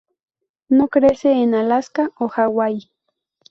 [0.67, 2.89] No crece en Alaska o Hawai.